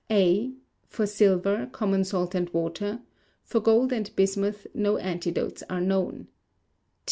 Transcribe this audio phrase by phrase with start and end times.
[0.09, 0.53] A.
[0.87, 3.01] For silver, common salt and water;
[3.43, 6.27] for gold and bismuth, no antidotes are known.